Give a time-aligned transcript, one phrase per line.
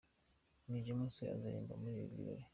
[0.61, 2.43] King James azaririmba muri ibi birori.